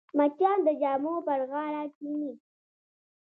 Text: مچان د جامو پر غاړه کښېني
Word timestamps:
مچان 0.17 0.57
د 0.67 0.69
جامو 0.81 1.15
پر 1.27 1.39
غاړه 1.51 1.83
کښېني 1.93 2.33